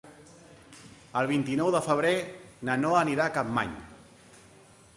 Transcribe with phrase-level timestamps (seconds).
[1.19, 2.13] El vint-i-nou de febrer
[2.69, 3.77] na Noa anirà a Capmany.